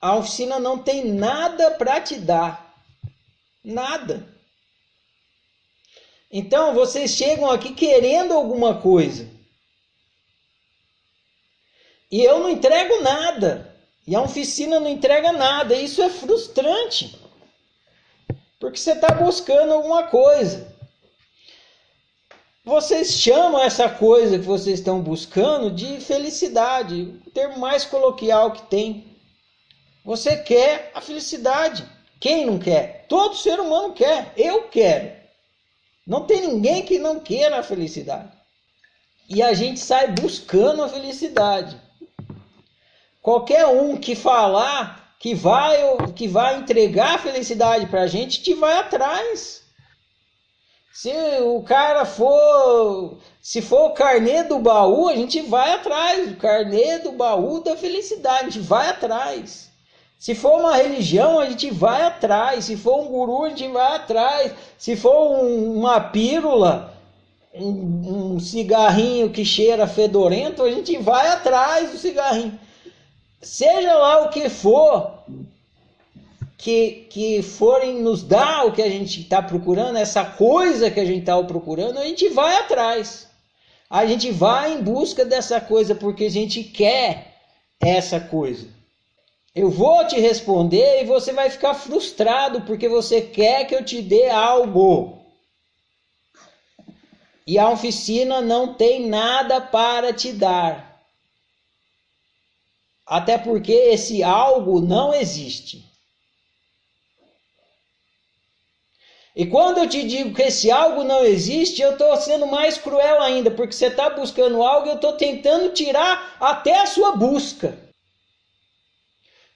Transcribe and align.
A 0.00 0.16
oficina 0.16 0.60
não 0.60 0.78
tem 0.78 1.04
nada 1.04 1.72
para 1.72 2.00
te 2.00 2.16
dar. 2.16 2.74
Nada. 3.64 4.26
Então 6.30 6.74
vocês 6.74 7.10
chegam 7.12 7.50
aqui 7.50 7.74
querendo 7.74 8.34
alguma 8.34 8.80
coisa. 8.80 9.28
E 12.10 12.22
eu 12.22 12.38
não 12.38 12.48
entrego 12.50 13.02
nada. 13.02 13.74
E 14.06 14.14
a 14.14 14.22
oficina 14.22 14.78
não 14.78 14.88
entrega 14.88 15.32
nada. 15.32 15.74
Isso 15.74 16.00
é 16.02 16.08
frustrante. 16.08 17.18
Porque 18.58 18.78
você 18.78 18.92
está 18.92 19.08
buscando 19.08 19.72
alguma 19.72 20.04
coisa. 20.04 20.76
Vocês 22.64 23.12
chamam 23.12 23.62
essa 23.62 23.88
coisa 23.88 24.38
que 24.38 24.44
vocês 24.44 24.78
estão 24.78 25.00
buscando 25.00 25.70
de 25.70 26.00
felicidade, 26.00 27.18
o 27.26 27.30
termo 27.30 27.58
mais 27.58 27.86
coloquial 27.86 28.52
que 28.52 28.62
tem. 28.62 29.07
Você 30.08 30.38
quer 30.38 30.90
a 30.94 31.02
felicidade. 31.02 31.86
Quem 32.18 32.46
não 32.46 32.58
quer? 32.58 33.04
Todo 33.10 33.36
ser 33.36 33.60
humano 33.60 33.92
quer. 33.92 34.32
Eu 34.38 34.62
quero. 34.62 35.14
Não 36.06 36.24
tem 36.24 36.40
ninguém 36.40 36.82
que 36.82 36.98
não 36.98 37.20
queira 37.20 37.58
a 37.58 37.62
felicidade. 37.62 38.32
E 39.28 39.42
a 39.42 39.52
gente 39.52 39.78
sai 39.78 40.12
buscando 40.12 40.82
a 40.82 40.88
felicidade. 40.88 41.78
Qualquer 43.20 43.66
um 43.66 43.98
que 43.98 44.16
falar 44.16 45.14
que 45.20 45.34
vai 45.34 45.76
que 46.16 46.26
vai 46.26 46.56
entregar 46.56 47.16
a 47.16 47.18
felicidade 47.18 47.84
para 47.84 48.00
a 48.00 48.06
gente, 48.06 48.42
te 48.42 48.54
vai 48.54 48.78
atrás. 48.78 49.62
Se 50.90 51.12
o 51.42 51.62
cara 51.64 52.06
for, 52.06 53.18
se 53.42 53.60
for 53.60 53.90
o 53.90 53.92
carnê 53.92 54.42
do 54.42 54.58
baú, 54.58 55.06
a 55.10 55.14
gente 55.14 55.42
vai 55.42 55.74
atrás. 55.74 56.32
O 56.32 56.36
carnê 56.36 56.98
do 57.00 57.12
baú 57.12 57.60
da 57.62 57.76
felicidade, 57.76 58.46
a 58.46 58.50
gente 58.50 58.60
vai 58.60 58.88
atrás. 58.88 59.67
Se 60.18 60.34
for 60.34 60.58
uma 60.60 60.76
religião, 60.76 61.38
a 61.38 61.48
gente 61.48 61.70
vai 61.70 62.02
atrás. 62.02 62.64
Se 62.64 62.76
for 62.76 63.00
um 63.00 63.06
guru, 63.06 63.44
a 63.44 63.48
gente 63.50 63.68
vai 63.68 63.96
atrás. 63.96 64.52
Se 64.76 64.96
for 64.96 65.42
um, 65.44 65.78
uma 65.78 66.00
pílula, 66.00 66.94
um, 67.54 68.34
um 68.34 68.40
cigarrinho 68.40 69.30
que 69.30 69.44
cheira 69.44 69.86
fedorento, 69.86 70.62
a 70.62 70.70
gente 70.70 70.98
vai 70.98 71.28
atrás 71.28 71.90
do 71.90 71.98
cigarrinho 71.98 72.58
seja 73.40 73.94
lá 73.94 74.22
o 74.24 74.30
que 74.30 74.48
for 74.48 75.22
que, 76.56 77.06
que 77.08 77.42
forem 77.42 78.02
nos 78.02 78.22
dar 78.22 78.66
o 78.66 78.72
que 78.72 78.82
a 78.82 78.90
gente 78.90 79.20
está 79.20 79.40
procurando, 79.40 79.96
essa 79.96 80.24
coisa 80.24 80.90
que 80.90 80.98
a 80.98 81.04
gente 81.04 81.20
está 81.20 81.40
procurando, 81.44 81.98
a 81.98 82.04
gente 82.04 82.28
vai 82.30 82.56
atrás. 82.56 83.28
A 83.88 84.04
gente 84.04 84.30
vai 84.30 84.74
em 84.74 84.82
busca 84.82 85.24
dessa 85.24 85.60
coisa 85.60 85.94
porque 85.94 86.24
a 86.24 86.30
gente 86.30 86.64
quer 86.64 87.36
essa 87.80 88.18
coisa. 88.18 88.66
Eu 89.58 89.70
vou 89.70 90.06
te 90.06 90.20
responder 90.20 91.02
e 91.02 91.04
você 91.04 91.32
vai 91.32 91.50
ficar 91.50 91.74
frustrado 91.74 92.60
porque 92.60 92.88
você 92.88 93.20
quer 93.20 93.66
que 93.66 93.74
eu 93.74 93.84
te 93.84 94.00
dê 94.00 94.30
algo. 94.30 95.18
E 97.44 97.58
a 97.58 97.68
oficina 97.68 98.40
não 98.40 98.74
tem 98.74 99.08
nada 99.08 99.60
para 99.60 100.12
te 100.12 100.32
dar. 100.32 101.02
Até 103.04 103.36
porque 103.36 103.72
esse 103.72 104.22
algo 104.22 104.80
não 104.80 105.12
existe. 105.12 105.84
E 109.34 109.44
quando 109.44 109.78
eu 109.78 109.88
te 109.88 110.04
digo 110.04 110.36
que 110.36 110.42
esse 110.42 110.70
algo 110.70 111.02
não 111.02 111.24
existe, 111.24 111.82
eu 111.82 111.94
estou 111.94 112.16
sendo 112.16 112.46
mais 112.46 112.78
cruel 112.78 113.20
ainda, 113.20 113.50
porque 113.50 113.72
você 113.72 113.86
está 113.86 114.08
buscando 114.08 114.62
algo 114.62 114.86
e 114.86 114.90
eu 114.90 114.94
estou 114.94 115.14
tentando 115.14 115.72
tirar 115.72 116.36
até 116.38 116.78
a 116.78 116.86
sua 116.86 117.16
busca. 117.16 117.87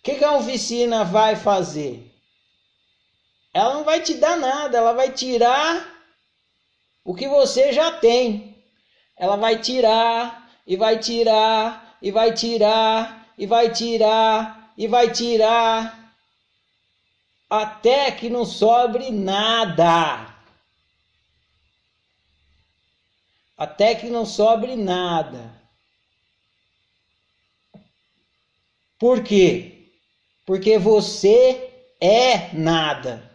O 0.02 0.04
que, 0.04 0.16
que 0.16 0.24
a 0.24 0.32
oficina 0.32 1.04
vai 1.04 1.36
fazer? 1.36 2.12
Ela 3.54 3.74
não 3.74 3.84
vai 3.84 4.00
te 4.00 4.14
dar 4.14 4.36
nada, 4.36 4.78
ela 4.78 4.92
vai 4.94 5.12
tirar 5.12 5.88
o 7.04 7.14
que 7.14 7.28
você 7.28 7.72
já 7.72 7.92
tem. 7.92 8.60
Ela 9.16 9.36
vai 9.36 9.60
tirar, 9.60 10.50
e 10.66 10.76
vai 10.76 10.98
tirar, 10.98 11.96
e 12.02 12.10
vai 12.10 12.34
tirar, 12.34 13.32
e 13.38 13.46
vai 13.46 13.70
tirar, 13.70 14.72
e 14.76 14.88
vai 14.88 15.12
tirar, 15.12 16.16
até 17.48 18.10
que 18.10 18.28
não 18.28 18.44
sobre 18.44 19.08
nada. 19.12 20.34
Até 23.56 23.94
que 23.94 24.10
não 24.10 24.26
sobre 24.26 24.74
nada. 24.74 25.62
Por 28.98 29.22
quê? 29.22 29.71
Porque 30.44 30.78
você 30.78 31.70
é 32.00 32.52
nada. 32.52 33.30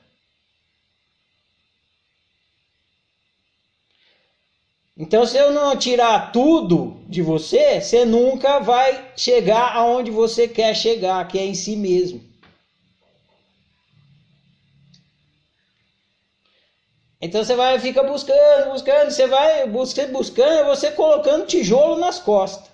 Então, 4.98 5.26
se 5.28 5.38
eu 5.38 5.52
não 5.52 5.78
tirar 5.78 6.32
tudo 6.32 7.00
de 7.08 7.22
você, 7.22 7.80
você 7.80 8.04
nunca 8.04 8.60
vai 8.60 9.12
chegar 9.16 9.76
aonde 9.76 10.10
você 10.10 10.48
quer 10.48 10.76
chegar, 10.76 11.28
que 11.28 11.38
é 11.38 11.46
em 11.46 11.54
si 11.54 11.76
mesmo. 11.76 12.28
Então 17.20 17.44
você 17.44 17.56
vai 17.56 17.80
fica 17.80 18.04
buscando, 18.04 18.72
buscando, 18.72 19.10
você 19.10 19.28
vai 19.28 19.68
buscando, 19.68 20.12
buscando, 20.12 20.68
você 20.68 20.92
colocando 20.92 21.48
tijolo 21.48 22.00
nas 22.00 22.20
costas. 22.20 22.67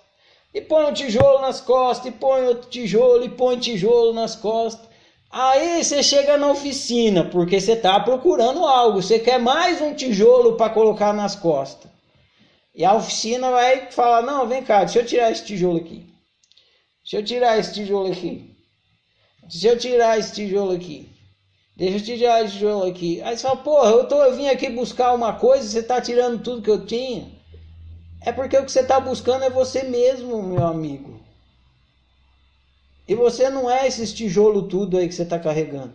E 0.53 0.62
põe 0.62 0.86
um 0.86 0.94
tijolo 0.94 1.41
nas 1.41 1.59
costas, 1.59 2.08
e 2.08 2.12
põe 2.12 2.46
outro 2.46 2.69
tijolo, 2.69 3.25
e 3.25 3.30
põe 3.30 3.58
tijolo 3.58 4.14
nas 4.14 4.36
costas. 4.36 4.88
Aí 5.31 5.84
você 5.84 6.03
chega 6.03 6.38
na 6.38 6.52
oficina, 6.52 7.25
porque 7.25 7.59
você 7.59 7.72
está 7.72 8.00
procurando 8.00 8.64
algo, 8.64 9.02
você 9.02 9.18
quer 9.18 9.40
mais 9.40 9.81
um 9.81 9.96
tijolo 9.96 10.56
para 10.56 10.72
colocar 10.72 11.12
nas 11.12 11.36
costas. 11.36 11.90
E 12.75 12.86
a 12.86 12.94
oficina 12.94 13.50
vai 13.50 13.91
falar: 13.91 14.22
não, 14.22 14.47
vem 14.47 14.64
cá, 14.64 14.84
deixa 14.84 15.00
eu 15.00 15.06
tirar 15.06 15.31
esse 15.31 15.44
tijolo 15.44 15.78
aqui. 15.78 16.06
Deixa 17.02 17.18
eu 17.18 17.25
tirar 17.25 17.58
esse 17.58 17.74
tijolo 17.74 18.12
aqui. 18.12 18.56
Deixa 19.41 19.68
eu 19.70 19.78
tirar 19.78 20.20
esse 20.20 20.34
tijolo 20.34 20.72
aqui. 20.72 21.09
Deixa 21.75 21.97
eu 21.97 22.18
tirar 22.18 22.44
esse 22.44 22.53
tijolo 22.53 22.85
aqui. 22.85 23.20
Aí 23.24 23.35
você 23.35 23.41
fala: 23.41 23.58
porra, 23.58 23.90
eu, 23.90 24.08
tô, 24.08 24.24
eu 24.24 24.35
vim 24.35 24.47
aqui 24.47 24.70
buscar 24.70 25.14
uma 25.14 25.34
coisa 25.34 25.68
você 25.68 25.80
está 25.80 26.00
tirando 26.00 26.44
tudo 26.44 26.62
que 26.62 26.70
eu 26.70 26.85
tinha. 26.85 27.33
É 28.25 28.31
porque 28.31 28.57
o 28.57 28.66
que 28.66 28.72
você 28.72 28.79
está 28.79 29.00
buscando 29.00 29.44
é 29.44 29.50
você 29.50 29.84
mesmo, 29.84 30.41
meu 30.41 30.66
amigo. 30.66 31.19
E 33.07 33.16
você 33.16 33.50
não 33.50 33.69
é 33.69 33.85
esses 33.85 34.13
tijolo 34.13 34.67
tudo 34.67 34.97
aí 34.97 35.07
que 35.07 35.13
você 35.13 35.23
está 35.23 35.38
carregando. 35.38 35.94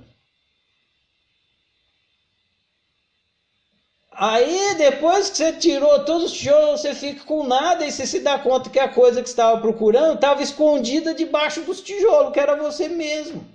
Aí 4.12 4.74
depois 4.74 5.30
que 5.30 5.36
você 5.36 5.52
tirou 5.52 6.04
todos 6.04 6.32
os 6.32 6.38
tijolos, 6.38 6.80
você 6.80 6.92
fica 6.92 7.24
com 7.24 7.46
nada 7.46 7.86
e 7.86 7.92
você 7.92 8.04
se 8.04 8.20
dá 8.20 8.38
conta 8.38 8.68
que 8.68 8.78
a 8.78 8.88
coisa 8.88 9.22
que 9.22 9.28
estava 9.28 9.60
procurando 9.60 10.14
estava 10.14 10.42
escondida 10.42 11.14
debaixo 11.14 11.62
dos 11.62 11.80
tijolos, 11.80 12.32
que 12.32 12.40
era 12.40 12.56
você 12.56 12.88
mesmo. 12.88 13.46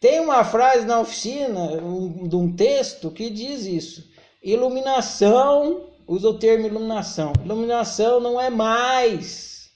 Tem 0.00 0.18
uma 0.18 0.44
frase 0.44 0.86
na 0.86 1.00
oficina, 1.00 1.60
um, 1.82 2.26
de 2.26 2.36
um 2.36 2.54
texto, 2.56 3.10
que 3.10 3.28
diz 3.28 3.66
isso. 3.66 4.17
Iluminação, 4.42 5.86
usa 6.06 6.28
o 6.28 6.38
termo 6.38 6.66
iluminação. 6.66 7.32
Iluminação 7.44 8.20
não 8.20 8.40
é 8.40 8.48
mais. 8.48 9.70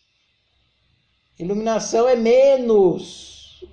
Iluminação 1.38 2.08
é 2.08 2.14
menos. 2.14 3.64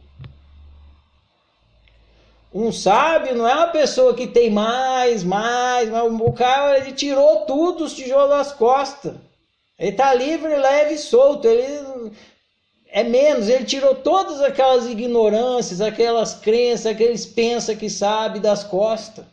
Um 2.52 2.72
sábio 2.72 3.36
não 3.36 3.48
é 3.48 3.54
uma 3.54 3.68
pessoa 3.68 4.16
que 4.16 4.26
tem 4.26 4.50
mais, 4.50 5.24
mais, 5.24 5.88
mas 5.88 6.12
o 6.12 6.34
cara 6.34 6.80
ele 6.80 6.94
tirou 6.94 7.46
tudo 7.46 7.84
os 7.84 7.94
tijolos 7.94 8.30
das 8.30 8.52
costas. 8.52 9.16
Ele 9.78 9.92
está 9.92 10.14
livre, 10.14 10.56
leve 10.56 10.96
e 10.96 10.98
solto. 10.98 11.48
Ele 11.48 12.12
é 12.88 13.04
menos, 13.04 13.48
ele 13.48 13.66
tirou 13.66 13.94
todas 13.94 14.42
aquelas 14.42 14.88
ignorâncias, 14.88 15.80
aquelas 15.80 16.34
crenças, 16.34 16.88
aqueles 16.88 17.26
pensa 17.26 17.76
que 17.76 17.90
sabe 17.90 18.40
das 18.40 18.64
costas. 18.64 19.26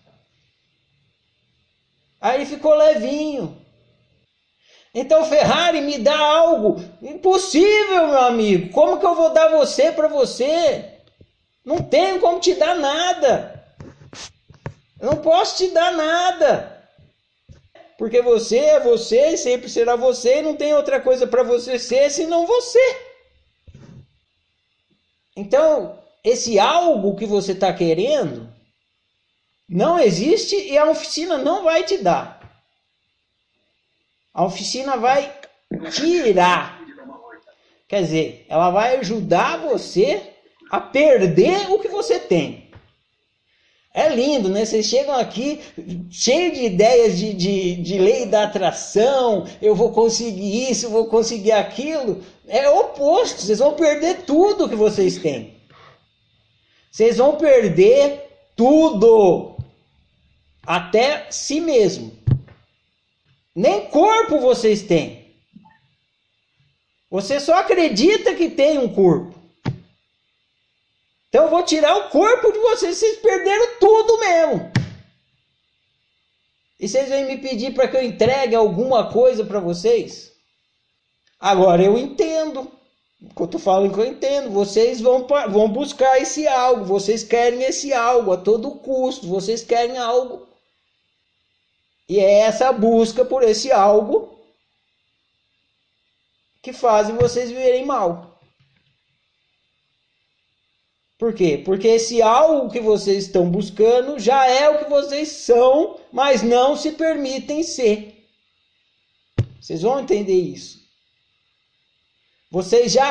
Aí 2.21 2.47
ficou 2.47 2.75
levinho. 2.75 3.57
Então 4.95 5.27
Ferrari 5.27 5.83
me 5.83 5.99
dá 5.99 6.19
algo 6.19 6.83
impossível, 7.03 8.07
meu 8.07 8.19
amigo. 8.19 8.73
Como 8.73 8.99
que 8.99 9.05
eu 9.05 9.15
vou 9.15 9.31
dar 9.31 9.51
você 9.51 9.93
para 9.93 10.09
você? 10.09 11.01
Não 11.65 11.83
tenho 11.83 12.19
como 12.21 12.41
te 12.41 12.55
dar 12.55 12.75
nada. 12.75 13.63
Eu 14.99 15.11
não 15.11 15.17
posso 15.17 15.59
te 15.59 15.71
dar 15.73 15.93
nada. 15.93 16.77
Porque 17.99 18.23
você 18.23 18.59
é 18.59 18.81
você 18.81 19.33
e 19.33 19.37
sempre 19.37 19.69
será 19.69 19.97
você 19.97 20.39
e 20.39 20.43
não 20.43 20.57
tem 20.57 20.75
outra 20.75 21.01
coisa 21.01 21.27
para 21.27 21.43
você 21.43 21.79
ser 21.79 22.11
senão 22.11 22.47
você. 22.47 22.97
Então, 25.37 25.99
esse 26.25 26.59
algo 26.59 27.17
que 27.17 27.27
você 27.27 27.53
está 27.53 27.73
querendo 27.73 28.56
não 29.69 29.99
existe 29.99 30.55
e 30.57 30.79
a 30.79 30.89
oficina 30.89 31.37
não 31.39 31.65
vai 31.65 31.85
te 31.85 31.99
dar. 31.99 32.37
A 34.33 34.45
oficina 34.45 34.97
vai 34.97 35.33
tirar. 35.91 36.81
Quer 37.89 38.03
dizer, 38.03 38.47
ela 38.49 38.71
vai 38.71 38.97
ajudar 38.97 39.59
você 39.59 40.23
a 40.71 40.81
perder 40.81 41.71
o 41.71 41.79
que 41.79 41.89
você 41.89 42.19
tem. 42.19 42.67
É 43.95 44.11
lindo, 44.11 44.51
né? 44.51 44.65
Vocês 44.65 44.85
chegam 44.85 45.15
aqui 45.15 45.59
cheio 46.11 46.53
de 46.53 46.65
ideias 46.65 47.17
de, 47.17 47.33
de, 47.33 47.77
de 47.77 47.99
lei 47.99 48.27
da 48.27 48.45
atração, 48.45 49.47
eu 49.63 49.75
vou 49.75 49.91
conseguir 49.91 50.71
isso, 50.71 50.91
vou 50.91 51.07
conseguir 51.07 51.53
aquilo. 51.53 52.23
É 52.47 52.69
oposto, 52.69 53.41
vocês 53.41 53.59
vão 53.59 53.73
perder 53.73 54.25
tudo 54.27 54.69
que 54.69 54.77
vocês 54.77 55.17
têm. 55.17 55.55
Vocês 56.93 57.17
vão 57.17 57.37
perder 57.37 58.23
tudo, 58.55 59.56
até 60.67 61.31
si 61.31 61.61
mesmo. 61.61 62.13
Nem 63.55 63.89
corpo 63.89 64.39
vocês 64.41 64.83
têm. 64.83 65.35
Você 67.11 67.41
só 67.41 67.55
acredita 67.55 68.35
que 68.35 68.51
tem 68.51 68.79
um 68.79 68.93
corpo. 68.93 69.35
Então 71.29 71.45
eu 71.45 71.51
vou 71.51 71.63
tirar 71.63 71.97
o 71.97 72.11
corpo 72.11 72.53
de 72.53 72.59
vocês, 72.59 72.97
vocês 72.97 73.19
perderam 73.19 73.79
tudo 73.79 74.19
mesmo. 74.19 74.73
E 76.79 76.89
vocês 76.89 77.09
vêm 77.09 77.25
me 77.25 77.39
pedir 77.39 77.73
para 77.73 77.89
que 77.89 77.97
eu 77.97 78.05
entregue 78.05 78.55
alguma 78.55 79.11
coisa 79.11 79.45
para 79.45 79.61
vocês? 79.61 80.33
Agora 81.41 81.83
eu 81.83 81.97
entendo. 81.97 82.71
Quando 83.35 83.55
eu 83.55 83.61
falo 83.61 83.91
que 83.91 83.99
eu 83.99 84.05
entendo, 84.05 84.51
vocês 84.51 85.01
vão, 85.01 85.27
vão 85.27 85.69
buscar 85.69 86.21
esse 86.21 86.47
algo, 86.47 86.85
vocês 86.85 87.25
querem 87.25 87.63
esse 87.63 87.93
algo 87.93 88.33
a 88.33 88.37
todo 88.37 88.73
custo, 88.73 89.27
vocês 89.27 89.63
querem 89.63 89.97
algo. 89.97 90.47
E 92.09 92.21
é 92.21 92.41
essa 92.41 92.73
busca 92.73 93.25
por 93.25 93.43
esse 93.43 93.73
algo 93.73 94.39
que 96.63 96.73
fazem 96.73 97.17
vocês 97.17 97.51
viverem 97.51 97.85
mal. 97.85 98.41
Por 101.19 101.33
quê? 101.33 101.63
Porque 101.65 101.89
esse 101.89 102.21
algo 102.21 102.71
que 102.71 102.81
vocês 102.81 103.25
estão 103.25 103.51
buscando 103.51 104.19
já 104.19 104.47
é 104.47 104.69
o 104.69 104.79
que 104.79 104.91
vocês 104.91 105.29
são, 105.29 105.99
mas 106.13 106.43
não 106.43 106.77
se 106.77 106.93
permitem 106.93 107.63
ser. 107.63 108.17
Vocês 109.61 109.83
vão 109.83 110.01
entender 110.01 110.39
isso. 110.39 110.85
Vocês 112.51 112.93
já, 112.93 113.11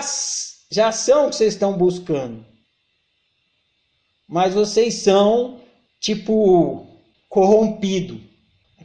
já 0.69 0.91
são 0.91 1.25
o 1.25 1.30
que 1.30 1.36
vocês 1.36 1.53
estão 1.53 1.77
buscando. 1.77 2.45
Mas 4.27 4.53
vocês 4.53 4.95
são, 4.95 5.62
tipo, 6.00 6.88
corrompido. 7.27 8.21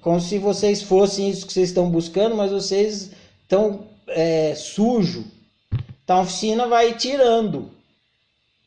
Como 0.01 0.21
se 0.21 0.39
vocês 0.39 0.83
fossem 0.83 1.29
isso 1.29 1.47
que 1.47 1.53
vocês 1.53 1.69
estão 1.69 1.91
buscando, 1.91 2.37
mas 2.37 2.51
vocês 2.51 3.11
estão 3.43 3.87
é, 4.09 4.55
sujo. 4.55 5.25
Então 6.05 6.19
a 6.19 6.23
oficina 6.23 6.67
vai 6.67 6.97
tirando 6.97 7.71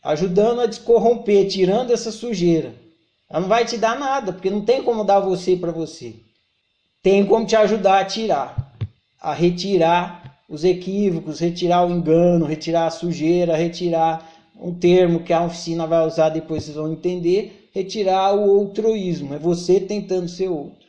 ajudando 0.04 0.60
a 0.60 0.66
descorromper, 0.66 1.48
tirando 1.48 1.92
essa 1.92 2.12
sujeira. 2.12 2.76
Ela 3.30 3.40
não 3.40 3.48
vai 3.48 3.66
te 3.66 3.78
dar 3.78 3.98
nada, 3.98 4.34
porque 4.34 4.50
não 4.50 4.62
tem 4.62 4.84
como 4.84 5.04
dar 5.04 5.22
você 5.22 5.56
para 5.56 5.72
você. 5.72 6.14
Tem 7.02 7.26
como 7.26 7.46
te 7.46 7.56
ajudar 7.56 8.02
a 8.02 8.06
tirar, 8.06 8.76
a 9.20 9.34
retirar 9.34 10.42
os 10.50 10.64
equívocos, 10.64 11.40
retirar 11.40 11.88
o 11.88 11.92
engano, 11.92 12.46
retirar 12.46 12.88
a 12.88 12.92
sujeira, 12.92 13.56
retirar 13.56 14.30
um 14.60 14.74
termo 14.74 15.24
que 15.24 15.34
a 15.34 15.44
oficina 15.44 15.88
vai 15.88 16.06
usar, 16.06 16.30
depois 16.30 16.64
vocês 16.64 16.76
vão 16.76 16.92
entender, 16.92 17.70
retirar 17.74 18.34
o 18.34 18.48
outroísmo, 18.50 19.34
é 19.34 19.40
você 19.40 19.80
tentando 19.80 20.28
ser 20.28 20.50
outro. 20.50 20.83